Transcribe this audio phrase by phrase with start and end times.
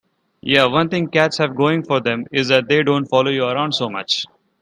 [0.41, 3.73] Yeah, one thing cats have going for them is that they don't follow you around
[3.73, 4.25] so much.